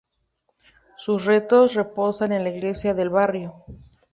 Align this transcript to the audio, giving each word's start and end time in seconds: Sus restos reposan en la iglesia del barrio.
Sus 0.97 1.25
restos 1.25 1.75
reposan 1.75 2.31
en 2.31 2.43
la 2.43 2.49
iglesia 2.49 2.95
del 2.95 3.11
barrio. 3.11 3.63